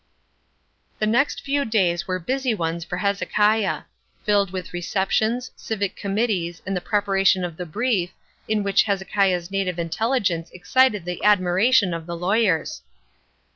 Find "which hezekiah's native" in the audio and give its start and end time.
8.63-9.77